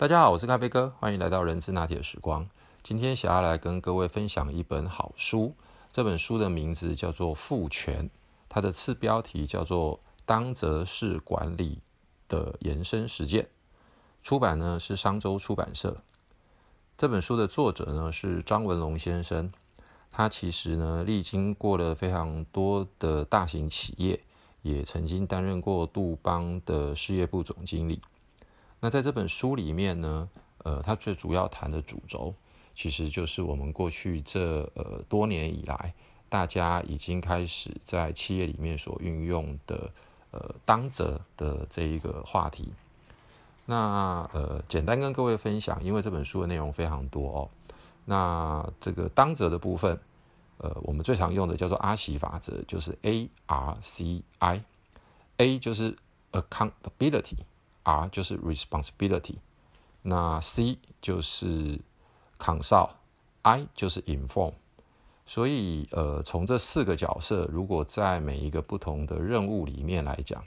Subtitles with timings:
[0.00, 2.48] 大家好，我是咖啡哥，欢迎来到人之拿铁时光。
[2.82, 5.54] 今天想要来跟各位分享一本好书，
[5.92, 8.06] 这本书的名字叫做《赋权》，
[8.48, 11.80] 它的次标题叫做《当责式管理
[12.28, 13.44] 的延伸实践》，
[14.22, 15.94] 出版呢是商周出版社。
[16.96, 19.52] 这本书的作者呢是张文龙先生，
[20.10, 24.18] 他其实呢历经过了非常多的大型企业，
[24.62, 28.00] 也曾经担任过杜邦的事业部总经理。
[28.80, 30.28] 那在这本书里面呢，
[30.64, 32.34] 呃，它最主要谈的主轴，
[32.74, 35.92] 其实就是我们过去这呃多年以来，
[36.28, 39.90] 大家已经开始在企业里面所运用的
[40.30, 42.72] 呃当责的这一个话题。
[43.66, 47.50] 那呃，简单跟各位分享，因为这本书的内容非常多哦。
[48.06, 49.96] 那这个当责的部分，
[50.56, 55.94] 呃，我们最常用的叫做阿喜法则，就是 A R C I，A 就是
[56.32, 57.36] accountability。
[57.82, 59.36] R 就是 responsibility，
[60.02, 61.80] 那 C 就是
[62.38, 64.52] consult，I 就是 inform。
[65.24, 70.44] 所以，呃，从这四个角色，如果在每一个不同的任务里面来讲，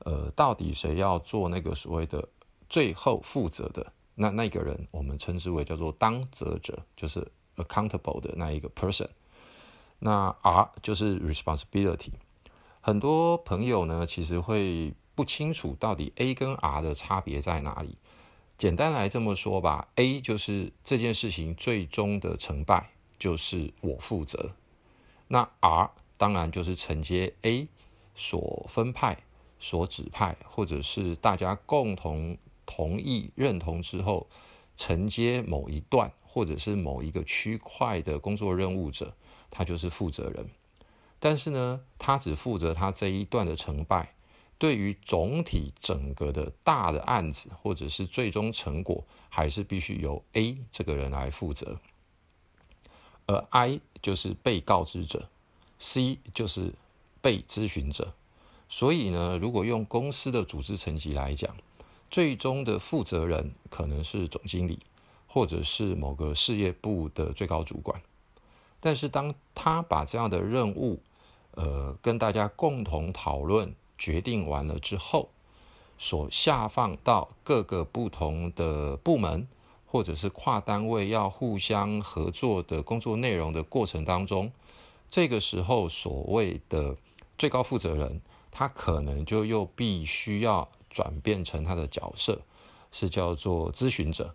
[0.00, 2.28] 呃，到底谁要做那个所谓的
[2.68, 9.08] 最后负责的那那个人，我们称之为叫做当责者，就是 accountable 的那一个 person。
[9.98, 12.12] 那 R 就是 responsibility。
[12.80, 14.94] 很多朋友呢，其实会。
[15.16, 17.96] 不清楚到底 A 跟 R 的差别在哪里？
[18.58, 24.52] 简单来这么说吧，A 就是这件事情最终的成败就是我负责，
[25.28, 27.68] 那 R 当然就是承接 A
[28.14, 29.18] 所分派、
[29.58, 34.26] 所指派，或者是大家共同同意认同之后
[34.76, 39.14] 承接某一段或者是某一个区块的工作任务者，
[39.50, 40.48] 他就是负责人。
[41.18, 44.14] 但是呢，他只负责他这一段的成败。
[44.58, 51.78] 对于总体整个的大的案子，或者是最终成果，还是必须由 A 这个人来负责，
[53.26, 55.28] 而 I 就是被告知者
[55.78, 56.72] ，C 就是
[57.20, 58.14] 被咨询者。
[58.70, 61.54] 所以呢，如果用公司的组织层级来讲，
[62.10, 64.78] 最终的负责人可能是总经理，
[65.26, 68.00] 或者是某个事业部的最高主管。
[68.80, 71.00] 但是当他把这样的任务，
[71.50, 73.74] 呃，跟大家共同讨论。
[73.98, 75.30] 决定完了之后，
[75.98, 79.46] 所下放到各个不同的部门
[79.86, 84.52] 或者是跨单位要互相合作的工作内容的过程当中，
[85.08, 86.96] 这个时候所谓的
[87.38, 88.20] 最高负责人，
[88.50, 92.42] 他可能就又必须要转变成他的角色，
[92.90, 94.34] 是叫做咨询者，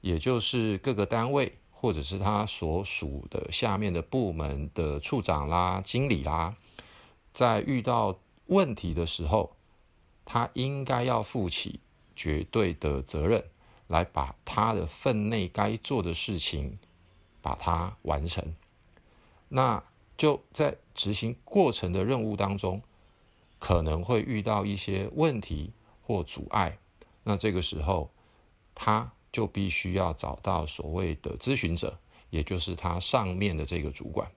[0.00, 6.54] 也就是各个单位或者是他所属的下面的部门的处长啦、经理啦，
[7.32, 8.16] 在遇到
[8.46, 9.56] 问题的时候，
[10.24, 11.80] 他应该要负起
[12.14, 13.44] 绝对的责任，
[13.88, 16.78] 来把他的分内该做的事情
[17.40, 18.54] 把它完成。
[19.48, 19.82] 那
[20.16, 22.82] 就在执行过程的任务当中，
[23.58, 25.72] 可能会遇到一些问题
[26.02, 26.78] 或阻碍。
[27.22, 28.10] 那这个时候，
[28.74, 31.98] 他就必须要找到所谓的咨询者，
[32.30, 34.30] 也就是他上面的这个主管。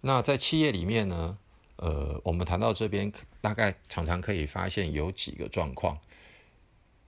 [0.00, 1.38] 那在企业里面呢？
[1.76, 5.98] 呃，我们谈到这边，大概常常可以发现有几个状况。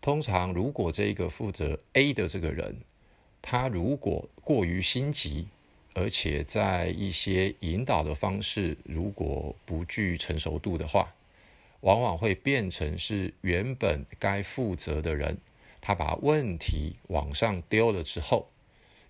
[0.01, 2.77] 通常，如果这个负责 A 的这个人，
[3.41, 5.49] 他如果过于心急，
[5.95, 11.15] 而且在一些引导的方式如果不具成熟度的话，
[11.81, 15.39] 往往会变成是原本该负责的人，
[15.81, 18.49] 他把问题往上丢了之后，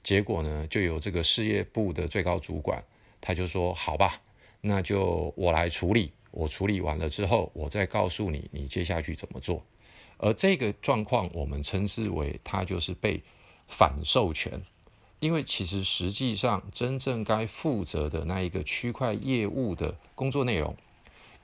[0.02, 2.82] 结果呢，就有这个事业部的最高主管，
[3.20, 4.22] 他就说：“好吧。”
[4.60, 9.62] 那就我来处理，我处理完了之后，我再告诉你，你接下去怎么做。
[10.16, 13.22] 而这个状况，我们称之为它就是被
[13.68, 14.60] 反授权，
[15.20, 20.76] 因为其实实际上真正该负责的那一个区块业务的工作内容，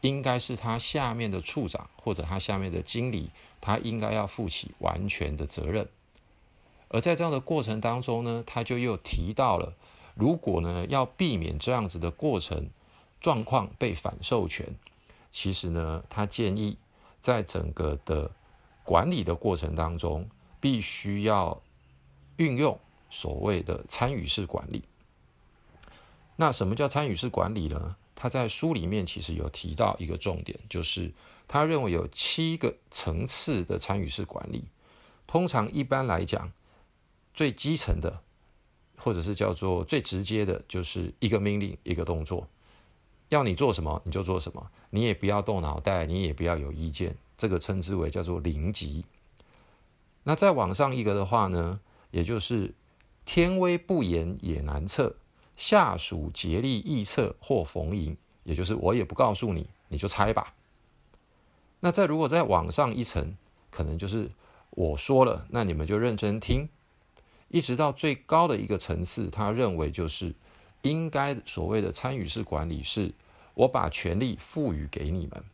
[0.00, 3.30] 应该是他下面的处长或者他下面的经理，
[3.60, 5.89] 他应该要负起完全的责任。
[6.89, 9.74] 而在这样的过程当中呢，他就又提到了，
[10.16, 12.71] 如果呢要避免这样子的过程。
[13.24, 14.68] 状况被反授权，
[15.32, 16.76] 其实呢，他建议
[17.22, 18.30] 在整个的
[18.82, 20.28] 管理的过程当中，
[20.60, 21.62] 必须要
[22.36, 22.78] 运用
[23.09, 24.84] 所谓的参与式管理。
[26.36, 27.97] 那什么叫参与式管理呢？
[28.15, 31.10] 他在书里面其实有提到一个重点，就是
[31.48, 34.66] 他认为有七个层次的参与式管理。
[35.27, 36.53] 通常一般来讲，
[37.32, 38.20] 最基层的，
[38.98, 42.47] 或者是叫做最直接的，就是一个命令一个动作。
[43.34, 49.04] 要你做什么你就做什么，你也不要动脑袋，你也不要有意见，这个称之为叫做零级。
[50.22, 51.81] 那再往上一个的话呢，
[52.13, 52.72] 也就是
[53.25, 55.16] 天威不言也难测，
[55.57, 60.54] 下属竭力臆测或逢迎，也就是我也不告诉你，你就猜吧。
[61.80, 63.37] 那再如果再往上一层，
[63.71, 64.30] 可能就是
[64.71, 66.69] 我说了，那你们就认真听，
[67.48, 70.33] 一直到最高的一个层次，他认为就是
[70.83, 73.13] 应该所谓的参与式管理，是
[73.54, 75.45] 我把权力赋予给你们，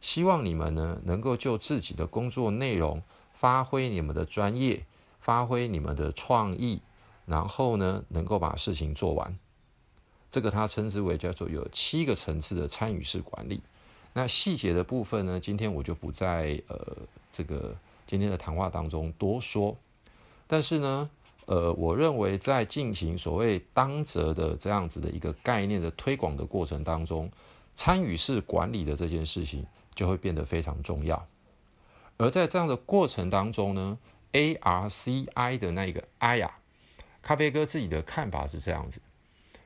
[0.00, 3.02] 希望你们呢能够就自己的工作内容。
[3.38, 4.86] 发挥你们的专业，
[5.20, 6.80] 发挥你们的创意，
[7.26, 9.38] 然后呢，能够把事情做完。
[10.30, 13.60] 这个他称之为叫做有七个层次的参与式管理。
[14.14, 16.96] 那细节的部分呢，今天我就不在呃
[17.30, 17.76] 这个
[18.06, 19.76] 今天的谈话当中多说。
[20.46, 21.10] 但是呢，
[21.46, 27.30] 呃，我认为在进行所谓当责的这样子的一个概念的推广的过程当中，
[27.74, 29.64] 参与式管理的这件事情
[29.94, 31.26] 就会变得非常重要。
[32.16, 33.98] 而在这样的过程当中呢
[34.32, 36.58] ，A R C I 的那一个 I 呀，
[37.22, 39.00] 咖啡哥自己的看法是这样子：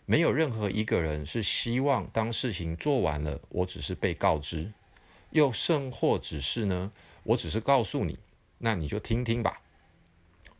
[0.04, 4.70] 没有任何一个人是希望当事情做完了，我只是被告知，
[5.30, 6.92] 又甚或只是呢，
[7.22, 8.18] 我只是告诉你，
[8.58, 9.62] 那你就听听吧。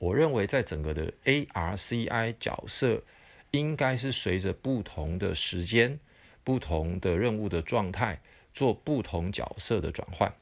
[0.01, 3.03] 我认为在整个的 A R C I 角色，
[3.51, 6.01] 应该是随着不同的时间、
[6.43, 8.19] 不同的任务的状态，
[8.55, 10.33] 做不同角色的转换。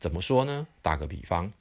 [0.00, 0.66] 怎么说呢？
[0.80, 1.52] 打个比方，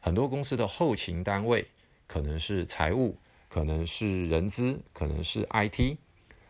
[0.00, 1.66] 很多公司的后勤单位
[2.06, 3.18] 可能是财务，
[3.50, 5.98] 可能是人资，可能是 IT，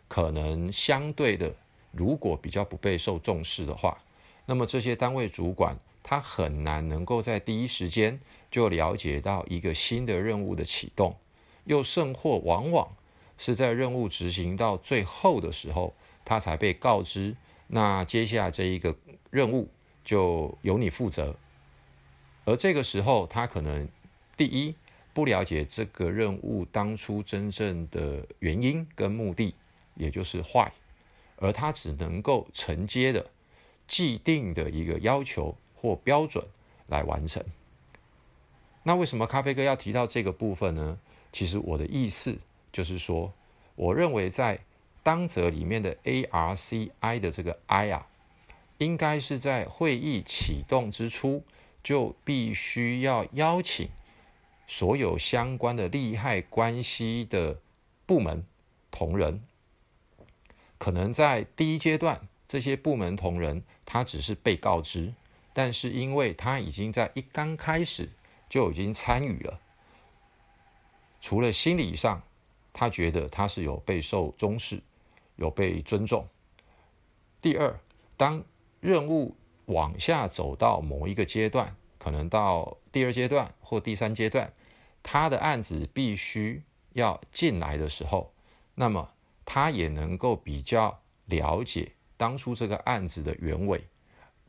[0.06, 1.52] 可能相对的，
[1.90, 4.00] 如果比较不备受重视的话，
[4.46, 5.76] 那么这些单位主管
[6.08, 8.18] 他很难能够在第一时间
[8.50, 11.14] 就了解到一个新的任务的启动，
[11.64, 12.96] 又甚或往往
[13.36, 15.94] 是在任务执行到最后的时候，
[16.24, 18.96] 他才被告知，那接下来这一个
[19.30, 19.68] 任务。
[20.02, 21.36] 就由你负责，
[22.46, 23.86] 而这个时候，他可能
[24.38, 24.74] 第一
[25.12, 29.54] 不了解这个任务当初真正的原因跟目的，
[29.96, 30.72] 也就是坏，
[31.36, 33.30] 而他只能够承接的
[33.86, 36.44] 既定的一个要求或标准
[36.86, 37.44] 来完成。
[38.82, 40.98] 那为什么咖啡哥要提到这个部分呢？
[41.32, 42.38] 其实我的意思
[42.72, 43.32] 就是说，
[43.74, 44.60] 我认为在
[45.02, 48.06] 当则里面的 A R C I 的这个 I 啊。
[48.78, 51.42] 应该是在会议启动之初，
[51.82, 53.88] 就必须要邀请
[54.68, 57.58] 所有相关的利害关系的
[58.06, 58.46] 部门
[58.92, 59.42] 同仁。
[60.78, 65.12] 可能在第一阶段，这些部门同仁他只是被告知，
[65.58, 68.08] 但是因为他已经在一刚开始
[68.48, 69.58] 就已经参与了，
[71.20, 72.22] 除了心理上，
[72.72, 74.80] 他觉得他是有备受重视，
[75.34, 76.24] 有被尊重。
[77.42, 77.76] 第二，
[78.16, 78.44] 当
[78.78, 79.34] 任务
[79.66, 84.52] 往下走到某一个阶段，可能到第二阶段或第三阶段，
[85.02, 86.62] 他的案子必须
[86.92, 88.32] 要进来的时候，
[88.76, 89.10] 那么
[89.44, 93.84] 他也能够比较了解当初这个案子的原委，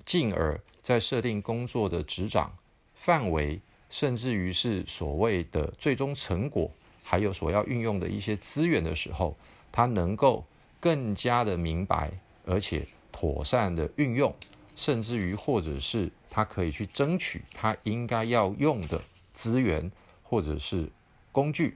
[0.05, 2.55] 进而在设定工作的执掌
[2.95, 3.59] 范围，
[3.89, 6.69] 甚至于是所谓的最终成果，
[7.03, 9.35] 还有所要运用的一些资源的时候，
[9.71, 10.45] 他能够
[10.79, 12.11] 更加的明白，
[12.45, 12.87] 而且。
[13.11, 14.33] 妥善的运用，
[14.77, 19.01] 甚至于或者是他可以去争取他应该要用的
[19.33, 19.91] 资源
[20.23, 20.87] 或者是
[21.33, 21.75] 工具。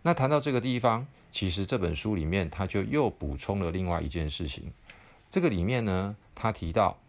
[0.00, 4.72] 那谈到这个地方，其实这本书里面他就又补充了另外一件事情。
[5.32, 7.00] 这个里面呢，他提到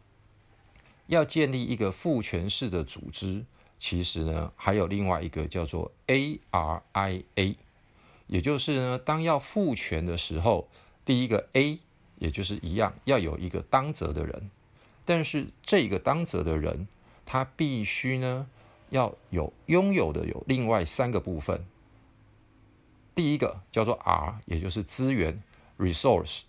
[1.06, 3.46] 要建立一个父权式的组织，
[3.78, 7.56] 其实呢还有另外一个叫做 ARIA，
[8.26, 10.68] 也就是呢当要父权的时候，
[11.06, 11.80] 第一个 A。
[12.20, 14.50] 也就是一样，要有一个当责的人，
[15.04, 16.88] 但是这个当责的人，
[17.26, 18.48] 他必须呢
[18.92, 21.66] 要有拥有的有另外三个部分。
[23.14, 25.44] 第一个叫做 R，也就是资源
[25.78, 26.44] （resource）；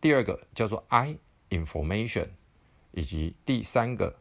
[0.00, 2.28] 第二个叫做 I，information；
[2.92, 4.16] 以及第三个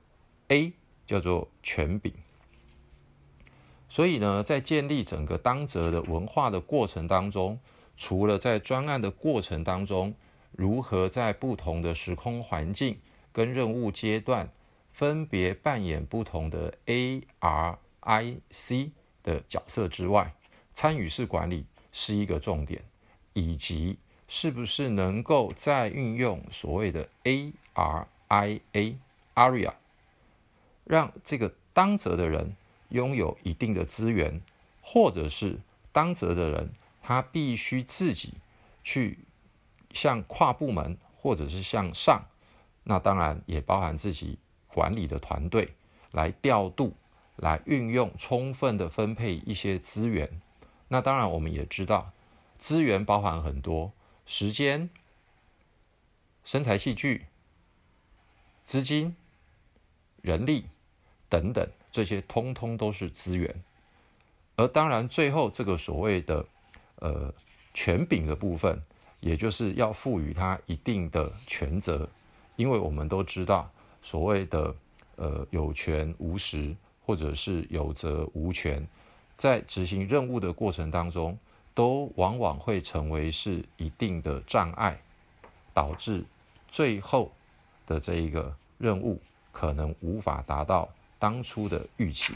[0.47, 0.73] A
[1.05, 2.13] 叫做权柄。
[3.89, 7.59] 所以呢，在建立整个当责的文化的过程当中，
[7.95, 10.13] 除了在专案的过程当中，
[10.51, 12.99] 如何在不同的时空环境
[13.31, 14.51] 跟任务阶段，
[14.91, 18.91] 分别扮演不同的 A、R、I、C
[19.23, 20.33] 的角色之外，
[20.73, 22.83] 参与式管理是一个重点，
[23.33, 28.97] 以及是不是能够再运用所谓的 A、R、I、A、
[29.35, 29.73] Area，
[30.83, 32.55] 让这个当责的人
[32.89, 34.41] 拥有一定的资源，
[34.81, 35.59] 或者是
[35.91, 38.33] 当责的人他必须自己
[38.83, 39.19] 去。
[39.93, 42.25] 向跨部门或者是向上，
[42.83, 45.73] 那当然也包含自己管理的团队
[46.11, 46.93] 来调度
[47.37, 50.41] 来运用，充分的分配一些资源。
[50.89, 52.11] 那当然，我们也知道，
[52.59, 53.91] 资源包含很多，
[54.27, 54.87] 时间、
[56.43, 57.25] 身材器具、
[58.65, 59.15] 资金、
[60.21, 60.65] 人力
[61.29, 63.63] 等等，这些通通都是资源。
[64.57, 66.45] 而当然，最后这个所谓的
[66.97, 67.33] 呃
[67.73, 68.81] 权柄的部分，
[69.21, 72.09] 也就是要赋予他一定的权责，
[72.57, 74.75] 因为我们都知道，所谓的
[75.15, 78.85] 呃有权无实，或者是有责无权，
[79.37, 81.37] 在执行任务的过程当中，
[81.77, 84.99] 都往往会成为是一定的障碍，
[85.75, 86.25] 导致
[86.67, 87.31] 最后
[87.85, 92.33] 的这一个任务可能无法达到当初的预期。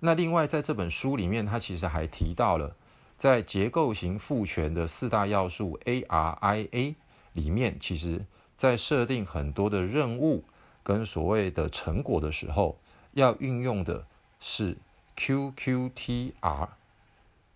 [0.00, 2.76] 那另外，在这本书里面，他其实还提到了，
[3.16, 6.94] 在结构型赋权的四大要素 A R I A
[7.32, 8.22] 里面，其实
[8.54, 10.44] 在设定很多的任务
[10.82, 12.76] 跟所谓的成果的时候，
[13.12, 14.04] 要运用的
[14.40, 14.76] 是
[15.16, 16.68] Q Q T R。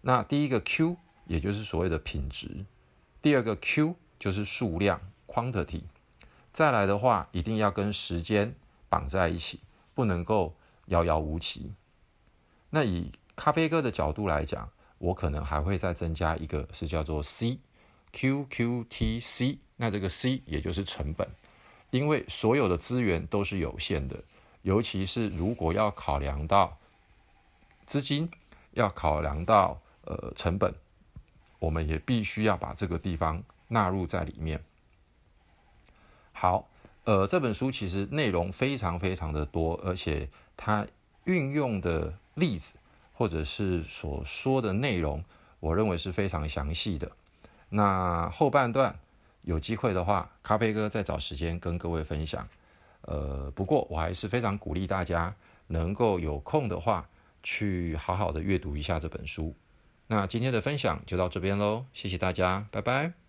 [0.03, 2.65] 那第一个 Q 也就是所谓的品质，
[3.21, 5.83] 第二个 Q 就是数量 quantity，
[6.53, 8.55] 再来的话，一定要跟时间
[8.89, 9.61] 绑在一起，
[9.95, 10.55] 不能够
[10.87, 11.75] 遥遥无期。
[12.71, 19.59] 那以咖啡哥的角度来讲，我可能还会再增加一个，是叫做 C，QQTC。
[19.77, 21.29] 那这个 C 也就是成本，
[21.91, 24.25] 因为所有的资源都是有限的，
[24.63, 26.79] 尤其是如果要考量到
[27.87, 28.31] 资金，
[28.73, 30.75] 要考量到呃成本，
[31.61, 34.61] 我们也必须要把这个地方纳入在里面。
[36.33, 36.69] 好，
[37.05, 40.87] 呃，这本书其实内容非常非常的多，而且它
[41.25, 42.19] 运用的。
[42.39, 42.75] 例子
[43.15, 45.25] 或者是所说的内容，
[45.59, 47.11] 我认为是非常详细的。
[47.69, 48.97] 那后半段
[49.43, 52.49] 有机会的话，咖啡哥再找时间跟各位分享。
[53.01, 55.35] 呃，不过我还是非常鼓励大家
[55.67, 57.09] 能够有空的话，
[57.43, 59.53] 去好好的阅读一下这本书。
[60.09, 63.28] 那今天的分享就到这边喽，谢谢大家，拜拜。